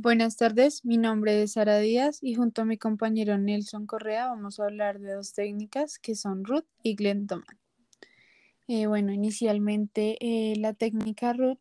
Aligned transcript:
Buenas 0.00 0.36
tardes, 0.36 0.84
mi 0.84 0.96
nombre 0.96 1.42
es 1.42 1.54
Sara 1.54 1.80
Díaz 1.80 2.20
y 2.22 2.36
junto 2.36 2.62
a 2.62 2.64
mi 2.64 2.78
compañero 2.78 3.36
Nelson 3.36 3.84
Correa 3.84 4.28
vamos 4.28 4.60
a 4.60 4.66
hablar 4.66 5.00
de 5.00 5.14
dos 5.14 5.32
técnicas 5.32 5.98
que 5.98 6.14
son 6.14 6.44
Ruth 6.44 6.68
y 6.84 6.94
Glendoman. 6.94 7.58
Eh, 8.68 8.86
bueno, 8.86 9.12
inicialmente 9.12 10.16
eh, 10.20 10.54
la 10.56 10.72
técnica 10.72 11.32
Ruth 11.32 11.58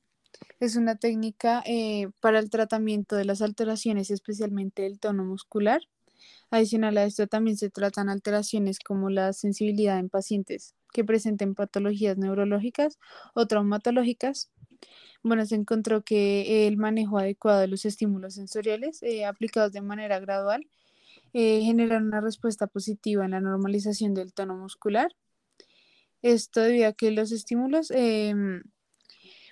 es 0.59 0.75
una 0.75 0.97
técnica 0.97 1.63
eh, 1.65 2.09
para 2.21 2.37
el 2.37 2.51
tratamiento 2.51 3.15
de 3.15 3.25
las 3.25 3.41
alteraciones, 3.41 4.11
especialmente 4.11 4.83
del 4.83 4.99
tono 4.99 5.25
muscular. 5.25 5.81
Adicional 6.51 6.95
a 6.99 7.05
esto 7.05 7.25
también 7.25 7.57
se 7.57 7.71
tratan 7.71 8.07
alteraciones 8.07 8.77
como 8.77 9.09
la 9.09 9.33
sensibilidad 9.33 9.97
en 9.97 10.09
pacientes 10.09 10.75
que 10.93 11.03
presenten 11.03 11.55
patologías 11.55 12.19
neurológicas 12.19 12.99
o 13.33 13.47
traumatológicas 13.47 14.51
bueno, 15.23 15.45
se 15.45 15.55
encontró 15.55 16.03
que 16.03 16.67
el 16.67 16.77
manejo 16.77 17.17
adecuado 17.17 17.59
de 17.59 17.67
los 17.67 17.85
estímulos 17.85 18.35
sensoriales 18.35 19.01
eh, 19.03 19.25
aplicados 19.25 19.71
de 19.73 19.81
manera 19.81 20.19
gradual 20.19 20.67
eh, 21.33 21.61
generan 21.63 22.05
una 22.05 22.21
respuesta 22.21 22.67
positiva 22.67 23.25
en 23.25 23.31
la 23.31 23.41
normalización 23.41 24.13
del 24.13 24.33
tono 24.33 24.55
muscular. 24.55 25.15
Esto 26.21 26.61
debido 26.61 26.87
a 26.89 26.93
que 26.93 27.11
los 27.11 27.31
estímulos 27.31 27.91
em, 27.91 28.63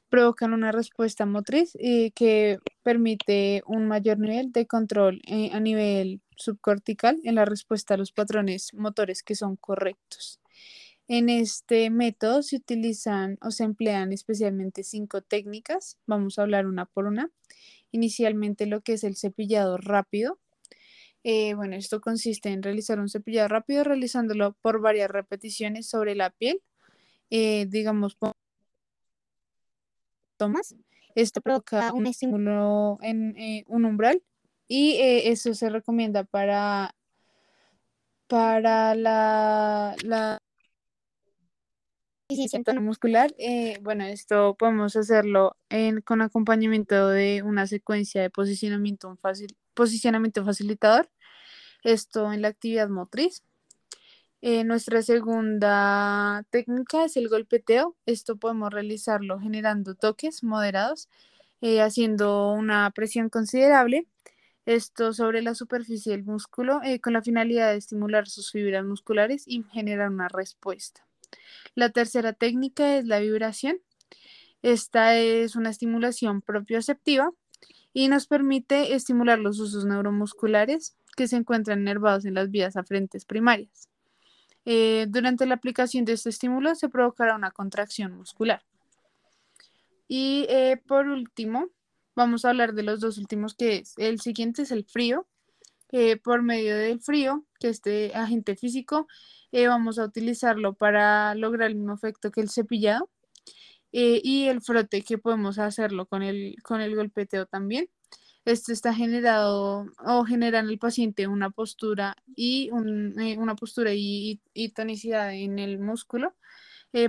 provocan 0.10 0.54
una 0.54 0.72
respuesta 0.72 1.26
motriz 1.26 1.76
eh, 1.80 2.12
que 2.12 2.60
permite 2.84 3.62
un 3.68 3.88
mayor 3.88 4.20
nivel 4.20 4.52
de 4.52 4.66
control 4.68 5.22
a 5.52 5.60
nivel 5.60 6.22
subcortical 6.38 7.20
en 7.24 7.36
la 7.36 7.46
respuesta 7.46 7.94
a 7.94 7.98
los 7.98 8.12
patrones 8.12 8.74
motores 8.74 9.24
que 9.24 9.36
son 9.36 9.56
correctos. 9.56 10.40
En 11.08 11.30
este 11.30 11.92
método 11.92 12.42
se 12.42 12.56
utilizan 12.56 13.38
o 13.42 13.52
se 13.52 13.64
emplean 13.64 14.12
especialmente 14.12 14.84
cinco 14.84 15.22
técnicas. 15.22 16.00
Vamos 16.08 16.40
a 16.40 16.42
hablar 16.42 16.66
una 16.66 16.86
por 16.86 17.06
una. 17.06 17.30
Inicialmente 17.92 18.66
lo 18.66 18.82
que 18.82 18.94
es 18.94 19.04
el 19.04 19.16
cepillado 19.16 19.78
rápido. 19.78 20.40
Eh, 21.24 21.54
bueno, 21.54 21.76
esto 21.76 22.02
consiste 22.02 22.50
en 22.50 22.64
realizar 22.64 23.00
un 23.00 23.10
cepillado 23.10 23.48
rápido 23.48 23.84
realizándolo 23.84 24.54
por 24.62 24.82
varias 24.82 25.10
repeticiones 25.12 25.88
sobre 25.88 26.16
la 26.16 26.32
piel. 26.32 26.62
Eh, 27.30 27.68
digamos, 27.68 28.18
tomas. 30.38 30.76
Esto 31.14 31.40
provoca 31.40 31.94
un 31.94 32.08
estímulo 32.08 32.98
en 33.02 33.38
eh, 33.38 33.64
un 33.68 33.86
umbral 33.86 34.22
y 34.68 34.98
eso 35.00 35.54
se 35.54 35.70
recomienda 35.70 36.24
para, 36.26 36.96
para 38.28 38.96
la, 38.96 39.96
la 40.04 40.40
tono 42.64 42.82
muscular, 42.82 43.34
eh, 43.38 43.80
bueno, 43.82 44.06
esto 44.06 44.56
podemos 44.56 44.96
hacerlo 44.96 45.58
con 46.06 46.22
acompañamiento 46.22 47.10
de 47.10 47.44
una 47.44 47.68
secuencia 47.68 48.22
de 48.22 48.30
posicionamiento, 48.30 49.16
fácil, 49.22 49.56
posicionamiento 49.74 50.46
facilitador, 50.46 51.10
esto 51.84 52.32
en 52.34 52.42
la 52.42 52.50
actividad 52.50 52.90
motriz. 52.90 53.44
Eh, 54.42 54.64
nuestra 54.64 55.02
segunda 55.02 56.46
técnica 56.52 57.06
es 57.06 57.18
el 57.18 57.30
golpeteo. 57.30 57.96
Esto 58.06 58.38
podemos 58.38 58.72
realizarlo 58.72 59.40
generando 59.40 59.96
toques 59.96 60.44
moderados, 60.44 61.10
eh, 61.62 61.82
haciendo 61.82 62.52
una 62.52 62.92
presión 62.92 63.30
considerable. 63.30 64.08
Esto 64.66 65.14
sobre 65.14 65.42
la 65.42 65.56
superficie 65.56 66.12
del 66.12 66.24
músculo 66.24 66.82
con 67.02 67.14
la 67.14 67.22
finalidad 67.22 67.72
de 67.72 67.78
estimular 67.78 68.28
sus 68.28 68.52
fibras 68.52 68.84
musculares 68.84 69.44
y 69.48 69.64
generar 69.72 70.10
una 70.10 70.28
respuesta. 70.28 71.06
La 71.76 71.90
tercera 71.90 72.34
técnica 72.34 72.98
es 72.98 73.06
la 73.06 73.20
vibración. 73.20 73.78
Esta 74.62 75.16
es 75.16 75.56
una 75.56 75.70
estimulación 75.70 76.42
propioceptiva 76.42 77.32
y 77.94 78.08
nos 78.08 78.28
permite 78.28 78.94
estimular 78.94 79.40
los 79.40 79.60
usos 79.60 79.86
neuromusculares 79.86 80.96
que 81.16 81.28
se 81.28 81.38
encuentran 81.38 81.84
nervados 81.84 82.26
en 82.26 82.34
las 82.34 82.52
vías 82.52 82.76
afrentes 82.76 83.26
primarias. 83.26 83.90
Eh, 84.66 85.06
durante 85.08 85.46
la 85.46 85.56
aplicación 85.56 86.06
de 86.06 86.14
este 86.14 86.30
estímulo 86.30 86.74
se 86.76 86.90
provocará 86.90 87.36
una 87.36 87.52
contracción 87.52 88.14
muscular. 88.18 88.64
Y 90.08 90.46
eh, 90.50 90.82
por 90.88 91.08
último, 91.08 91.70
vamos 92.16 92.46
a 92.46 92.50
hablar 92.50 92.74
de 92.74 92.84
los 92.84 93.00
dos 93.00 93.18
últimos 93.18 93.54
que 93.54 93.78
es. 93.78 93.94
El 93.98 94.20
siguiente 94.20 94.64
es 94.64 94.72
el 94.72 94.86
frío. 94.86 95.28
Eh, 95.92 96.18
por 96.18 96.42
medio 96.42 96.76
del 96.76 97.00
frío, 97.00 97.46
que 97.66 97.70
este 97.72 98.14
agente 98.14 98.56
físico 98.56 99.08
eh, 99.52 99.68
vamos 99.68 99.98
a 99.98 100.06
utilizarlo 100.06 100.74
para 100.76 101.34
lograr 101.34 101.72
el 101.72 101.76
mismo 101.78 101.96
efecto 101.96 102.30
que 102.30 102.42
el 102.42 102.50
cepillado. 102.52 103.10
Eh, 103.92 104.22
y 104.24 104.48
el 104.50 104.62
frote 104.62 105.02
que 105.02 105.18
podemos 105.18 105.58
hacerlo 105.58 106.06
con 106.06 106.22
el, 106.22 106.58
con 106.64 106.82
el 106.82 106.96
golpeteo 106.96 107.48
también. 107.48 107.90
Esto 108.44 108.72
está 108.72 108.94
generado 108.94 109.88
o 110.06 110.26
genera 110.26 110.60
en 110.60 110.68
el 110.68 110.78
paciente 110.78 111.28
una 111.28 111.50
postura 111.50 112.16
y 112.36 112.70
eh, 112.70 113.38
una 113.40 113.56
postura 113.56 113.92
y, 113.96 114.42
tonicidad 114.76 115.34
en 115.34 115.58
el 115.58 115.80
músculo. 115.80 116.36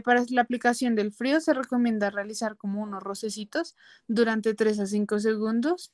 para 0.04 0.24
la 0.30 0.40
aplicación 0.42 0.94
del 0.94 1.12
frío 1.12 1.40
se 1.40 1.52
recomienda 1.52 2.10
realizar 2.10 2.56
como 2.56 2.82
unos 2.82 3.02
rocecitos 3.02 3.76
durante 4.08 4.54
3 4.54 4.80
a 4.80 4.86
5 4.86 5.18
segundos 5.18 5.92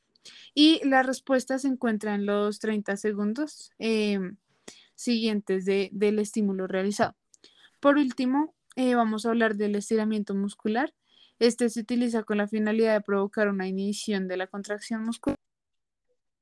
y 0.54 0.86
la 0.86 1.02
respuesta 1.02 1.58
se 1.58 1.68
encuentra 1.68 2.14
en 2.14 2.26
los 2.26 2.58
30 2.60 2.96
segundos 2.96 3.72
siguientes 5.02 5.64
del 5.64 6.18
estímulo 6.18 6.66
realizado. 6.66 7.14
Por 7.80 7.96
último, 7.96 8.54
eh, 8.76 8.94
vamos 8.94 9.26
a 9.26 9.30
hablar 9.30 9.56
del 9.56 9.74
estiramiento 9.74 10.34
muscular. 10.34 10.94
Este 11.38 11.68
se 11.68 11.80
utiliza 11.80 12.22
con 12.22 12.38
la 12.38 12.48
finalidad 12.48 12.94
de 12.94 13.00
provocar 13.00 13.48
una 13.48 13.66
inhibición 13.66 14.28
de 14.28 14.36
la 14.36 14.46
contracción 14.46 15.02
muscular. 15.04 15.36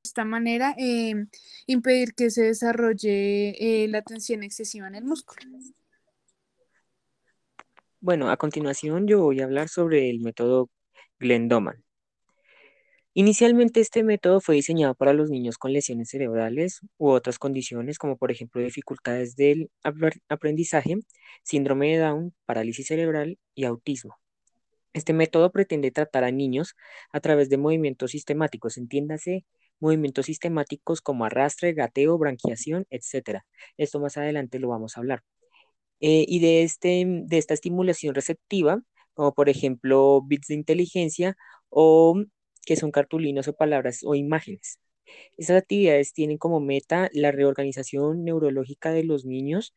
De 0.03 0.09
esta 0.09 0.25
manera, 0.25 0.75
eh, 0.79 1.15
impedir 1.67 2.15
que 2.15 2.31
se 2.31 2.43
desarrolle 2.43 3.85
eh, 3.85 3.89
la 3.89 4.03
tensión 4.03 4.43
excesiva 4.43 4.89
en 4.89 4.95
el 4.95 5.05
músculo. 5.05 5.41
Bueno, 8.01 8.31
a 8.31 8.37
continuación 8.37 9.07
yo 9.07 9.21
voy 9.21 9.41
a 9.41 9.45
hablar 9.45 9.69
sobre 9.69 10.09
el 10.09 10.21
método 10.21 10.71
Glendoman. 11.19 11.85
Inicialmente 13.13 13.81
este 13.81 14.05
método 14.05 14.41
fue 14.41 14.55
diseñado 14.55 14.95
para 14.95 15.13
los 15.13 15.31
niños 15.31 15.59
con 15.59 15.73
lesiones 15.73 16.11
cerebrales 16.11 16.81
u 16.97 17.09
otras 17.11 17.39
condiciones 17.41 17.99
como 17.99 18.17
por 18.17 18.31
ejemplo 18.31 18.63
dificultades 18.63 19.35
del 19.35 19.71
aprendizaje, 20.29 20.97
síndrome 21.43 21.91
de 21.91 21.99
Down, 21.99 22.35
parálisis 22.47 22.87
cerebral 22.87 23.39
y 23.55 23.65
autismo. 23.65 24.17
Este 24.93 25.13
método 25.13 25.51
pretende 25.53 25.91
tratar 25.91 26.25
a 26.25 26.31
niños 26.31 26.75
a 27.13 27.21
través 27.21 27.49
de 27.49 27.59
movimientos 27.59 28.13
sistemáticos, 28.13 28.77
entiéndase 28.79 29.45
movimientos 29.81 30.27
sistemáticos 30.27 31.01
como 31.01 31.25
arrastre, 31.25 31.73
gateo, 31.73 32.19
branquiación, 32.19 32.87
etc. 32.91 33.41
Esto 33.77 34.01
más 34.01 34.17
adelante 34.19 34.59
lo 34.61 34.69
vamos 34.69 34.97
a 34.97 35.01
hablar. 35.01 35.23
Eh, 36.01 36.25
y 36.29 36.41
de, 36.41 36.63
este, 36.63 37.05
de 37.07 37.39
esta 37.39 37.55
estimulación 37.55 38.15
receptiva, 38.15 38.83
como 39.15 39.35
por 39.35 39.49
ejemplo 39.49 40.23
bits 40.23 40.49
de 40.49 40.55
inteligencia 40.55 41.37
o 41.71 42.25
que 42.71 42.77
son 42.77 42.93
cartulinas 42.93 43.49
o 43.49 43.53
palabras 43.55 44.03
o 44.05 44.15
imágenes. 44.15 44.79
Estas 45.37 45.57
actividades 45.63 46.13
tienen 46.13 46.39
como 46.39 46.61
meta 46.61 47.11
la 47.13 47.33
reorganización 47.33 48.25
neurológica 48.25 48.93
de 48.93 49.03
los 49.03 49.25
niños 49.25 49.75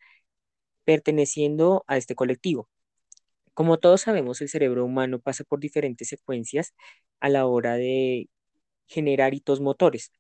perteneciendo 0.86 1.84
a 1.88 1.98
este 1.98 2.14
colectivo. 2.14 2.70
Como 3.56 3.80
todos 3.80 4.02
sabemos, 4.02 4.42
el 4.42 4.50
cerebro 4.50 4.86
humano 4.86 5.20
pasa 5.20 5.44
por 5.44 5.60
diferentes 5.60 6.10
secuencias 6.10 6.76
a 7.20 7.30
la 7.30 7.48
hora 7.48 7.78
de 7.78 8.30
generar 8.88 9.34
hitos 9.34 9.60
motores. 9.60 10.12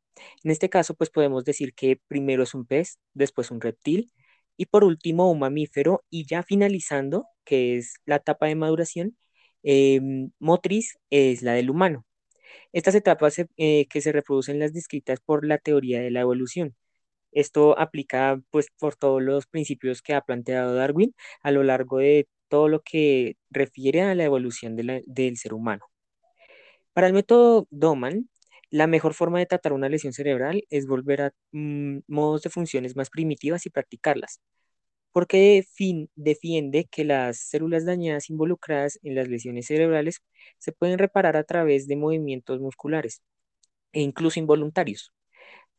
En 0.43 0.49
este 0.51 0.69
caso, 0.69 0.95
pues 0.95 1.11
podemos 1.11 1.45
decir 1.45 1.75
que 1.75 2.01
primero 2.07 2.41
es 2.43 2.55
un 2.55 2.65
pez, 2.65 2.97
después 3.13 3.51
un 3.51 3.61
reptil 3.61 4.11
y 4.57 4.65
por 4.67 4.83
último 4.83 5.31
un 5.31 5.39
mamífero 5.39 6.03
y 6.09 6.25
ya 6.25 6.41
finalizando, 6.43 7.27
que 7.45 7.77
es 7.77 7.95
la 8.05 8.15
etapa 8.17 8.47
de 8.47 8.55
maduración 8.55 9.15
em, 9.63 10.31
motriz, 10.39 10.97
es 11.11 11.43
la 11.43 11.53
del 11.53 11.69
humano. 11.69 12.05
Estas 12.73 12.95
etapas 12.95 13.39
eh, 13.57 13.87
que 13.89 14.01
se 14.01 14.11
reproducen 14.11 14.59
las 14.59 14.73
descritas 14.73 15.19
por 15.19 15.45
la 15.45 15.57
teoría 15.57 16.01
de 16.01 16.11
la 16.11 16.21
evolución. 16.21 16.75
Esto 17.31 17.77
aplica 17.79 18.41
pues 18.51 18.67
por 18.79 18.95
todos 18.95 19.21
los 19.21 19.47
principios 19.47 20.01
que 20.01 20.13
ha 20.13 20.21
planteado 20.21 20.75
Darwin 20.75 21.15
a 21.41 21.51
lo 21.51 21.63
largo 21.63 21.99
de 21.99 22.27
todo 22.47 22.69
lo 22.69 22.81
que 22.81 23.37
refiere 23.49 24.01
a 24.03 24.15
la 24.15 24.25
evolución 24.25 24.75
del 24.75 25.37
ser 25.37 25.53
humano. 25.53 25.85
Para 26.93 27.07
el 27.07 27.13
método 27.13 27.67
Doman, 27.71 28.29
la 28.69 28.87
mejor 28.87 29.13
forma 29.13 29.39
de 29.39 29.45
tratar 29.47 29.73
una 29.73 29.89
lesión 29.89 30.13
cerebral 30.13 30.63
es 30.69 30.87
volver 30.87 31.21
a 31.23 31.31
mm, 31.51 31.99
modos 32.07 32.43
de 32.43 32.49
funciones 32.49 32.95
más 32.95 33.09
primitivas 33.09 33.65
y 33.65 33.69
practicarlas 33.69 34.41
porque 35.13 35.65
fin, 35.73 36.09
defiende 36.15 36.87
que 36.91 37.05
las 37.05 37.39
células 37.39 37.85
dañadas 37.85 38.29
involucradas 38.31 38.99
en 39.03 39.15
las 39.15 39.29
lesiones 39.29 39.67
cerebrales 39.67 40.21
se 40.59 40.73
pueden 40.73 40.99
reparar 40.99 41.37
a 41.37 41.45
través 41.45 41.87
de 41.87 41.97
movimientos 41.97 42.59
musculares 42.61 43.23
e 43.93 44.01
incluso 44.01 44.39
involuntarios, 44.39 45.13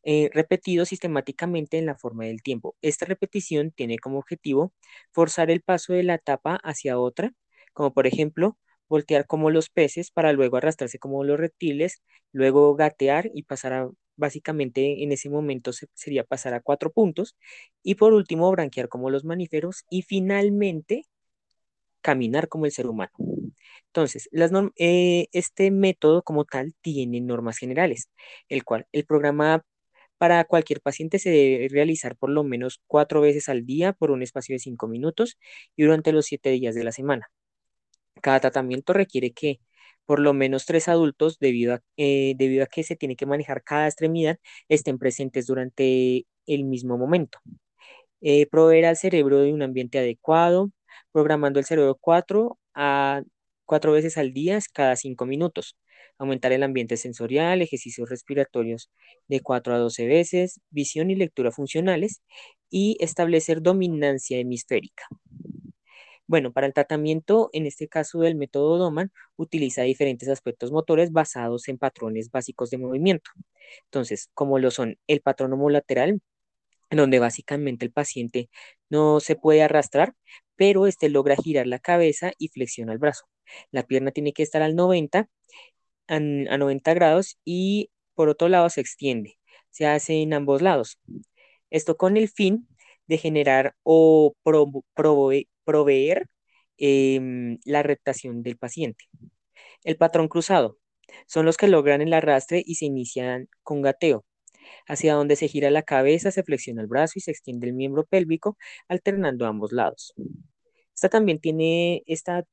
eh, 0.05 0.31
repetidos 0.35 0.89
sistemáticamente 0.91 1.79
en 1.79 1.87
la 1.87 1.97
forma 1.97 2.25
del 2.27 2.43
tiempo. 2.43 2.77
Esta 2.83 3.07
repetición 3.07 3.73
tiene 3.73 3.99
como 3.99 4.19
objetivo 4.19 4.73
forzar 5.13 5.51
el 5.51 5.63
paso 5.63 5.93
de 5.95 6.03
la 6.05 6.15
etapa 6.17 6.57
hacia 6.65 6.99
otra, 6.99 7.33
como 7.73 7.93
por 7.95 8.07
ejemplo 8.07 8.59
voltear 8.89 9.27
como 9.27 9.51
los 9.51 9.71
peces 9.71 10.11
para 10.11 10.33
luego 10.33 10.57
arrastrarse 10.59 10.99
como 10.99 11.25
los 11.25 11.39
reptiles, 11.41 12.03
luego 12.33 12.75
gatear 12.77 13.31
y 13.35 13.45
pasar 13.45 13.73
a, 13.75 13.91
básicamente 14.17 15.03
en 15.03 15.13
ese 15.13 15.31
momento 15.31 15.73
sería 15.95 16.25
pasar 16.25 16.55
a 16.55 16.61
cuatro 16.61 16.91
puntos 16.93 17.37
y 17.83 17.97
por 17.97 18.13
último 18.13 18.51
branquear 18.51 18.89
como 18.89 19.11
los 19.11 19.25
mamíferos 19.25 19.85
y 19.91 20.03
finalmente 20.03 21.07
caminar 22.03 22.49
como 22.49 22.67
el 22.67 22.73
ser 22.73 22.87
humano. 22.87 23.13
Entonces, 23.87 24.29
eh, 24.77 25.27
este 25.33 25.71
método 25.71 26.23
como 26.23 26.45
tal 26.45 26.75
tiene 26.83 27.21
normas 27.21 27.59
generales, 27.59 28.11
el 28.49 28.65
cual 28.65 28.87
el 28.93 29.07
programa 29.07 29.65
para 30.19 30.45
cualquier 30.45 30.81
paciente 30.81 31.19
se 31.19 31.31
debe 31.31 31.69
realizar 31.71 32.17
por 32.17 32.31
lo 32.31 32.45
menos 32.45 32.81
cuatro 32.87 33.21
veces 33.21 33.49
al 33.49 33.67
día 33.67 33.93
por 33.93 34.11
un 34.11 34.23
espacio 34.23 34.55
de 34.55 34.59
cinco 34.61 34.89
minutos 34.89 35.39
y 35.77 35.85
durante 35.85 36.13
los 36.13 36.27
siete 36.27 36.51
días 36.51 36.75
de 36.75 36.85
la 36.85 36.93
semana. 36.93 37.31
Cada 38.23 38.41
tratamiento 38.41 38.93
requiere 38.93 39.33
que 39.33 39.61
por 40.07 40.21
lo 40.21 40.35
menos 40.35 40.67
tres 40.67 40.89
adultos, 40.89 41.39
debido 41.39 41.75
a, 41.75 41.81
eh, 41.97 42.35
debido 42.37 42.65
a 42.65 42.67
que 42.67 42.83
se 42.85 42.97
tiene 42.97 43.17
que 43.17 43.27
manejar 43.27 43.63
cada 43.65 43.87
extremidad, 43.89 44.39
estén 44.69 44.99
presentes 44.99 45.47
durante 45.47 46.27
el 46.47 46.65
mismo 46.65 46.99
momento. 46.99 47.39
Eh, 48.21 48.47
proveer 48.47 48.87
al 48.87 48.97
cerebro 48.97 49.41
de 49.41 49.53
un 49.53 49.63
ambiente 49.63 49.99
adecuado, 49.99 50.71
programando 51.13 51.59
el 51.59 51.67
cerebro 51.67 51.97
cuatro 52.01 52.59
a 52.75 53.23
cuatro 53.67 53.93
veces 53.93 54.17
al 54.19 54.33
día 54.33 54.59
cada 54.73 54.97
cinco 54.97 55.27
minutos. 55.27 55.77
Aumentar 56.19 56.53
el 56.53 56.63
ambiente 56.63 56.97
sensorial, 56.97 57.61
ejercicios 57.63 58.09
respiratorios 58.09 58.91
de 59.29 59.41
4 59.41 59.75
a 59.75 59.79
12 59.79 60.07
veces, 60.07 60.61
visión 60.71 61.11
y 61.11 61.17
lectura 61.17 61.51
funcionales 61.51 62.23
y 62.71 62.97
establecer 63.01 63.63
dominancia 63.63 64.39
hemisférica. 64.39 65.05
Bueno, 66.27 66.53
para 66.53 66.67
el 66.67 66.73
tratamiento, 66.73 67.51
en 67.53 67.67
este 67.67 67.89
caso 67.89 68.21
del 68.21 68.35
método 68.37 68.79
Doman, 68.79 69.13
utiliza 69.37 69.83
diferentes 69.83 70.29
aspectos 70.29 70.73
motores 70.73 71.13
basados 71.13 71.69
en 71.69 71.79
patrones 71.79 72.31
básicos 72.31 72.71
de 72.71 72.79
movimiento. 72.79 73.31
Entonces, 73.87 74.31
como 74.35 74.59
lo 74.59 74.71
son 74.71 74.99
el 75.07 75.21
patrón 75.21 75.53
homolateral, 75.53 76.21
donde 76.91 77.19
básicamente 77.21 77.85
el 77.87 77.93
paciente 77.93 78.51
no 78.91 79.21
se 79.21 79.37
puede 79.37 79.63
arrastrar, 79.63 80.15
pero 80.57 80.87
este 80.87 81.09
logra 81.11 81.37
girar 81.37 81.67
la 81.67 81.79
cabeza 81.81 82.33
y 82.39 82.49
flexiona 82.49 82.93
el 82.93 82.99
brazo. 82.99 83.27
La 83.73 83.85
pierna 83.85 84.13
tiene 84.13 84.33
que 84.33 84.43
estar 84.45 84.63
al 84.63 84.77
90, 84.77 85.29
a 86.09 86.21
90 86.21 86.95
grados 86.95 87.39
y 87.45 87.91
por 88.15 88.29
otro 88.29 88.49
lado 88.49 88.71
se 88.71 88.81
extiende. 88.81 89.39
Se 89.71 89.87
hace 89.87 90.23
en 90.23 90.35
ambos 90.35 90.63
lados. 90.63 90.99
Esto 91.71 91.97
con 91.97 92.17
el 92.17 92.29
fin 92.29 92.69
de 93.07 93.19
generar 93.19 93.75
o 93.83 94.35
proveer 95.65 96.29
em, 96.79 97.59
la 97.65 97.83
reptación 97.83 98.43
del 98.43 98.57
paciente. 98.59 99.05
El 99.85 99.97
patrón 99.97 100.29
cruzado 100.29 100.79
son 101.27 101.47
los 101.47 101.57
que 101.57 101.69
logran 101.69 102.03
el 102.03 102.13
arrastre 102.15 102.63
y 102.67 102.77
se 102.77 102.87
inician 102.87 103.49
con 103.63 103.83
gateo, 103.83 104.25
hacia 104.89 105.15
donde 105.15 105.37
se 105.37 105.49
gira 105.49 105.71
la 105.71 105.83
cabeza, 105.83 106.31
se 106.31 106.43
flexiona 106.45 106.83
el 106.83 106.89
brazo 106.89 107.15
y 107.17 107.23
se 107.23 107.31
extiende 107.33 107.69
el 107.69 107.75
miembro 107.75 108.05
pélvico, 108.07 108.59
alternando 108.89 109.47
ambos 109.47 109.73
lados. 109.73 110.15
Esta 110.95 111.09
también 111.09 111.41
tiene, 111.41 112.03
esta, 112.07 112.45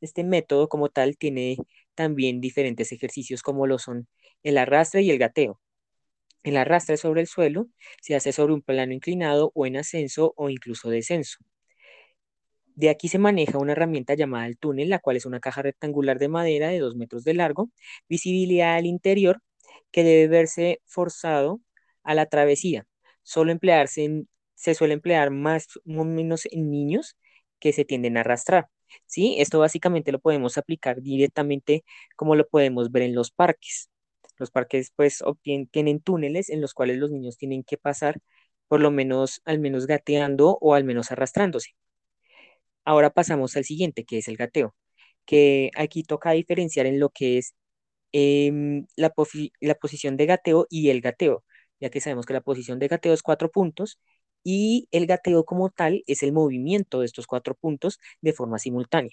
este 0.00 0.24
método 0.24 0.68
como 0.68 0.88
tal 0.90 1.16
tiene 1.18 1.56
también 1.94 2.40
diferentes 2.40 2.92
ejercicios 2.92 3.42
como 3.42 3.66
lo 3.66 3.78
son 3.78 4.08
el 4.42 4.58
arrastre 4.58 5.02
y 5.02 5.10
el 5.10 5.18
gateo. 5.18 5.60
El 6.44 6.56
arrastre 6.56 6.96
sobre 6.96 7.20
el 7.22 7.26
suelo 7.26 7.68
se 8.00 8.14
hace 8.16 8.32
sobre 8.32 8.54
un 8.54 8.62
plano 8.62 8.92
inclinado 8.92 9.52
o 9.54 9.66
en 9.66 9.76
ascenso 9.76 10.34
o 10.36 10.50
incluso 10.50 10.90
descenso. 10.90 11.38
De 12.74 12.88
aquí 12.90 13.08
se 13.08 13.18
maneja 13.18 13.58
una 13.58 13.72
herramienta 13.72 14.14
llamada 14.14 14.46
el 14.46 14.58
túnel, 14.58 14.88
la 14.88 14.98
cual 14.98 15.16
es 15.16 15.26
una 15.26 15.40
caja 15.40 15.62
rectangular 15.62 16.18
de 16.18 16.28
madera 16.28 16.68
de 16.68 16.78
2 16.78 16.96
metros 16.96 17.24
de 17.24 17.34
largo, 17.34 17.70
visibilidad 18.08 18.76
al 18.76 18.86
interior, 18.86 19.40
que 19.90 20.04
debe 20.04 20.28
verse 20.28 20.80
forzado 20.86 21.60
a 22.02 22.14
la 22.14 22.26
travesía. 22.26 22.86
Solo 23.22 23.52
emplearse 23.52 24.24
se 24.54 24.74
suele 24.74 24.94
emplear 24.94 25.30
más 25.30 25.66
o 25.86 26.04
menos 26.04 26.46
en 26.50 26.70
niños 26.70 27.16
que 27.58 27.72
se 27.72 27.84
tienden 27.84 28.16
a 28.16 28.20
arrastrar. 28.20 28.68
¿sí? 29.06 29.36
Esto 29.38 29.58
básicamente 29.58 30.12
lo 30.12 30.20
podemos 30.20 30.58
aplicar 30.58 31.02
directamente 31.02 31.84
como 32.16 32.36
lo 32.36 32.48
podemos 32.48 32.90
ver 32.90 33.02
en 33.04 33.14
los 33.14 33.30
parques. 33.30 33.90
Los 34.38 34.50
parques 34.50 34.92
pues 34.96 35.22
tienen 35.70 36.00
túneles 36.00 36.50
en 36.50 36.60
los 36.60 36.74
cuales 36.74 36.98
los 36.98 37.10
niños 37.10 37.36
tienen 37.36 37.64
que 37.64 37.76
pasar 37.78 38.18
por 38.68 38.80
lo 38.80 38.90
menos 38.90 39.42
al 39.44 39.58
menos 39.60 39.86
gateando 39.86 40.58
o 40.60 40.74
al 40.74 40.84
menos 40.84 41.12
arrastrándose. 41.12 41.70
Ahora 42.84 43.10
pasamos 43.10 43.56
al 43.56 43.64
siguiente, 43.64 44.04
que 44.04 44.18
es 44.18 44.28
el 44.28 44.36
gateo, 44.36 44.74
que 45.26 45.70
aquí 45.76 46.02
toca 46.04 46.32
diferenciar 46.32 46.86
en 46.86 47.00
lo 47.00 47.10
que 47.10 47.38
es 47.38 47.54
em, 48.12 48.86
la, 48.96 49.10
posición 49.10 50.16
de 50.16 50.26
gateo 50.26 50.66
y 50.70 50.90
el 50.90 51.00
gateo, 51.00 51.44
ya 51.80 51.90
que 51.90 52.00
sabemos 52.00 52.26
que 52.26 52.34
la 52.34 52.42
posición 52.42 52.78
de 52.78 52.88
gateo 52.88 53.14
es 53.14 53.22
cuatro 53.22 53.50
puntos 53.50 53.98
y 54.44 54.88
el 54.92 55.06
gateo 55.06 55.44
como 55.44 55.70
tal 55.70 56.02
es 56.06 56.22
el 56.22 56.32
movimiento 56.32 57.00
de 57.00 57.06
estos 57.06 57.26
cuatro 57.26 57.54
puntos 57.54 57.98
de 58.20 58.32
forma 58.32 58.58
simultánea. 58.58 59.12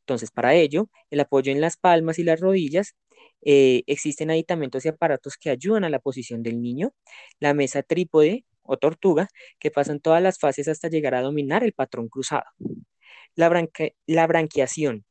Entonces, 0.00 0.30
para 0.30 0.54
ello, 0.54 0.88
el 1.10 1.20
apoyo 1.20 1.50
en 1.52 1.60
las 1.60 1.76
palmas 1.76 2.18
y 2.18 2.24
las 2.24 2.40
rodillas, 2.40 2.94
eh, 3.42 3.82
existen 3.86 4.30
aditamentos 4.30 4.84
y 4.84 4.88
aparatos 4.88 5.36
que 5.36 5.50
ayudan 5.50 5.84
a 5.84 5.90
la 5.90 5.98
posición 5.98 6.42
del 6.42 6.60
niño, 6.62 6.92
la 7.40 7.54
mesa 7.54 7.82
trípode 7.82 8.44
o 8.64 8.76
tortuga, 8.78 9.28
que 9.58 9.70
pasan 9.70 10.00
todas 10.00 10.22
las 10.22 10.38
fases 10.38 10.68
hasta 10.68 10.88
llegar 10.88 11.14
a 11.14 11.22
dominar 11.22 11.64
el 11.64 11.72
patrón 11.72 12.08
cruzado. 12.08 12.44
La, 13.36 13.50
la 14.06 14.26
branquiación. 14.26 15.04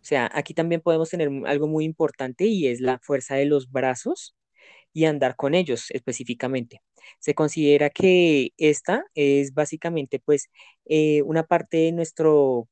O 0.00 0.04
sea, 0.04 0.30
aquí 0.32 0.54
también 0.54 0.80
podemos 0.80 1.10
tener 1.10 1.30
algo 1.46 1.66
muy 1.68 1.84
importante 1.84 2.46
y 2.46 2.68
es 2.68 2.80
la 2.80 2.98
fuerza 3.00 3.34
de 3.36 3.46
los 3.46 3.70
brazos 3.70 4.36
y 4.92 5.04
andar 5.04 5.36
con 5.36 5.54
ellos 5.54 5.90
específicamente. 5.90 6.82
Se 7.20 7.34
considera 7.34 7.90
que 7.90 8.52
esta 8.58 9.04
es 9.14 9.54
básicamente 9.54 10.20
pues 10.20 10.50
eh, 10.86 11.22
una 11.22 11.44
parte 11.44 11.78
de 11.78 11.92
nuestro, 11.92 12.68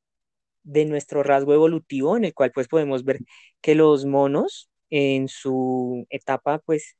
de 0.63 0.85
nuestro 0.85 1.23
rasgo 1.23 1.53
evolutivo 1.53 2.17
en 2.17 2.25
el 2.25 2.33
cual 2.33 2.51
pues 2.53 2.67
podemos 2.67 3.03
ver 3.05 3.19
que 3.61 3.75
los 3.75 4.05
monos 4.05 4.69
en 4.89 5.27
su 5.27 6.05
etapa 6.09 6.59
pues 6.59 6.97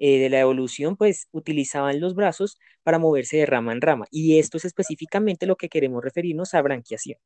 eh, 0.00 0.18
de 0.18 0.30
la 0.30 0.40
evolución 0.40 0.96
pues 0.96 1.28
utilizaban 1.30 2.00
los 2.00 2.14
brazos 2.14 2.58
para 2.82 2.98
moverse 2.98 3.36
de 3.36 3.46
rama 3.46 3.72
en 3.72 3.82
rama 3.82 4.06
y 4.10 4.38
esto 4.38 4.56
es 4.56 4.64
específicamente 4.64 5.46
lo 5.46 5.56
que 5.56 5.68
queremos 5.68 6.02
referirnos 6.02 6.54
a 6.54 6.62
branquiación. 6.62 7.18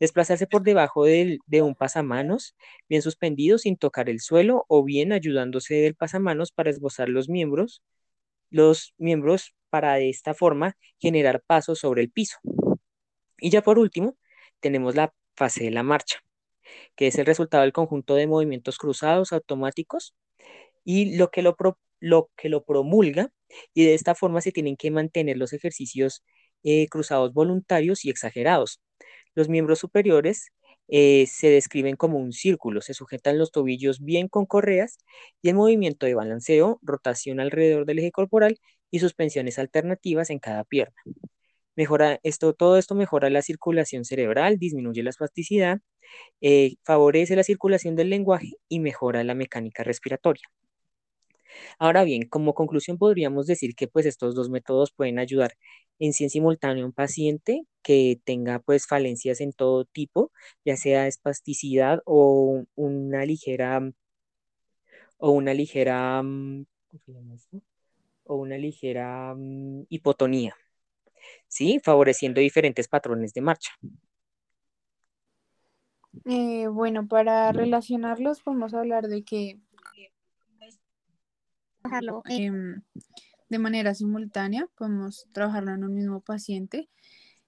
Desplazarse 0.00 0.48
por 0.48 0.62
debajo 0.64 1.04
de 1.04 1.38
un 1.62 1.76
pasamanos, 1.76 2.56
bien 2.88 3.02
suspendido 3.02 3.58
sin 3.58 3.76
tocar 3.76 4.08
el 4.10 4.20
suelo 4.20 4.64
o 4.68 4.84
bien 4.84 5.12
ayudándose 5.12 5.74
del 5.76 5.94
pasamanos 5.94 6.50
para 6.52 6.70
esbozar 6.70 7.08
los 7.08 7.28
miembros, 7.28 7.82
los 8.50 8.94
miembros 8.98 9.54
para 9.70 9.94
de 9.94 10.10
esta 10.10 10.34
forma 10.34 10.76
generar 10.98 11.42
pasos 11.46 11.78
sobre 11.78 12.02
el 12.02 12.10
piso. 12.10 12.38
Y 13.38 13.50
ya 13.50 13.62
por 13.62 13.78
último, 13.78 14.16
tenemos 14.60 14.96
la 14.96 15.14
fase 15.36 15.64
de 15.64 15.70
la 15.70 15.84
marcha, 15.84 16.18
que 16.96 17.06
es 17.08 17.16
el 17.18 17.26
resultado 17.26 17.62
del 17.62 17.72
conjunto 17.72 18.16
de 18.16 18.26
movimientos 18.26 18.78
cruzados 18.78 19.32
automáticos 19.32 20.14
y 20.84 21.16
lo 21.16 21.30
que 21.30 21.42
lo, 21.42 21.56
lo, 22.00 22.30
que 22.36 22.48
lo 22.48 22.64
promulga, 22.64 23.30
y 23.74 23.84
de 23.84 23.94
esta 23.94 24.14
forma 24.14 24.40
se 24.40 24.52
tienen 24.52 24.76
que 24.76 24.90
mantener 24.90 25.36
los 25.36 25.52
ejercicios 25.52 26.24
eh, 26.62 26.88
cruzados 26.88 27.32
voluntarios 27.34 28.04
y 28.04 28.10
exagerados, 28.10 28.80
los 29.34 29.48
miembros 29.48 29.78
superiores 29.78 30.48
eh, 30.88 31.26
se 31.26 31.48
describen 31.48 31.96
como 31.96 32.18
un 32.18 32.32
círculo, 32.32 32.80
se 32.82 32.94
sujetan 32.94 33.38
los 33.38 33.50
tobillos 33.50 34.00
bien 34.00 34.28
con 34.28 34.46
correas 34.46 34.98
y 35.40 35.48
el 35.48 35.54
movimiento 35.54 36.06
de 36.06 36.14
balanceo, 36.14 36.78
rotación 36.82 37.40
alrededor 37.40 37.86
del 37.86 38.00
eje 38.00 38.10
corporal 38.12 38.58
y 38.90 38.98
suspensiones 38.98 39.58
alternativas 39.58 40.30
en 40.30 40.38
cada 40.38 40.64
pierna. 40.64 40.94
Mejora 41.76 42.20
esto, 42.22 42.54
todo 42.54 42.76
esto 42.78 42.94
mejora 42.94 43.30
la 43.30 43.42
circulación 43.42 44.04
cerebral, 44.04 44.58
disminuye 44.58 45.02
la 45.02 45.10
espasticidad, 45.10 45.80
eh, 46.42 46.74
favorece 46.84 47.36
la 47.36 47.44
circulación 47.44 47.96
del 47.96 48.10
lenguaje 48.10 48.52
y 48.68 48.80
mejora 48.80 49.24
la 49.24 49.34
mecánica 49.34 49.82
respiratoria. 49.84 50.44
Ahora 51.78 52.04
bien, 52.04 52.28
como 52.28 52.54
conclusión 52.54 52.98
podríamos 52.98 53.46
decir 53.46 53.74
que 53.74 53.88
pues 53.88 54.06
estos 54.06 54.34
dos 54.34 54.50
métodos 54.50 54.92
pueden 54.92 55.18
ayudar 55.18 55.54
en 55.98 56.12
sí 56.12 56.24
en 56.24 56.30
simultáneo 56.30 56.84
a 56.84 56.86
un 56.88 56.92
paciente 56.92 57.62
que 57.82 58.20
tenga 58.24 58.58
pues 58.60 58.86
falencias 58.86 59.40
en 59.40 59.52
todo 59.52 59.84
tipo, 59.84 60.32
ya 60.64 60.76
sea 60.76 61.06
espasticidad 61.06 62.00
o 62.06 62.64
una 62.74 63.24
ligera 63.24 63.80
o 65.18 65.30
una 65.30 65.54
ligera 65.54 66.22
mm, 66.22 66.66
o 68.24 68.36
una 68.36 68.58
ligera 68.58 69.34
mm, 69.34 69.86
hipotonía, 69.88 70.54
¿sí? 71.48 71.80
Favoreciendo 71.84 72.40
diferentes 72.40 72.88
patrones 72.88 73.32
de 73.34 73.40
marcha. 73.42 73.70
Eh, 76.24 76.68
bueno, 76.68 77.08
para 77.08 77.52
relacionarlos 77.52 78.42
podemos 78.42 78.74
hablar 78.74 79.08
de 79.08 79.24
que 79.24 79.58
Em, 82.28 82.82
de 83.48 83.58
manera 83.58 83.94
simultánea, 83.94 84.66
podemos 84.76 85.26
trabajarlo 85.32 85.72
en 85.72 85.84
un 85.84 85.94
mismo 85.94 86.20
paciente. 86.20 86.88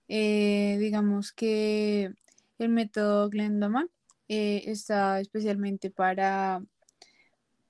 Eh, 0.08 0.76
digamos 0.78 1.32
que 1.32 2.12
El 2.58 2.68
método 2.68 3.30
Glendoman 3.30 3.88
eh, 4.28 4.64
está 4.66 5.20
especialmente 5.20 5.90
para, 5.90 6.62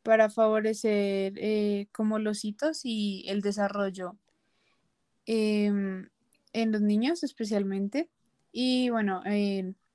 para 0.03 0.31
favorecer 0.31 1.35
eh, 1.37 1.87
como 1.93 2.19
los 2.19 2.45
hitos 2.45 2.81
y 2.85 3.25
el 3.29 3.41
desarrollo 3.41 4.17
em, 5.27 6.09
en 6.53 6.73
los 6.73 6.81
niños 6.81 7.23
especialmente. 7.23 8.11
Y 8.53 8.91
bueno, 8.91 9.23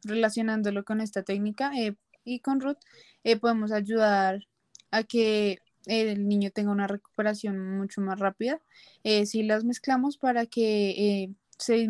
relacionándolo 0.04 0.84
con 0.84 1.02
esta 1.02 1.24
técnica 1.24 1.72
y 2.24 2.40
con 2.42 2.60
Ruth, 2.60 2.80
podemos 3.42 3.72
ayudar 3.72 4.48
a 4.92 5.04
que 5.04 5.60
el 5.90 6.28
niño 6.28 6.52
tenga 6.52 6.72
una 6.72 6.88
recuperación 6.88 7.78
mucho 7.78 8.02
más 8.02 8.20
rápida 8.20 8.62
si 9.26 9.44
las 9.44 9.64
mezclamos 9.64 10.18
para 10.18 10.46
que 10.46 11.34
se 11.58 11.90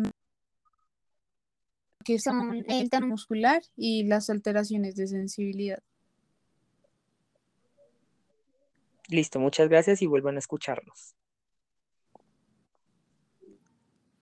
que 2.04 2.18
son 2.18 2.64
el 2.66 2.90
tono 2.90 3.08
muscular 3.08 3.62
y 3.76 4.04
las 4.04 4.30
alteraciones 4.30 4.96
de 4.96 5.06
sensibilidad. 5.06 5.82
Listo, 9.08 9.38
muchas 9.40 9.68
gracias 9.68 10.02
y 10.02 10.06
vuelvan 10.06 10.36
a 10.36 10.38
escucharnos. 10.38 11.14